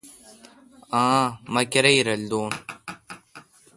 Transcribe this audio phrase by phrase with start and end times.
[1.01, 2.51] آں ۔۔۔مہ کیرای رل دون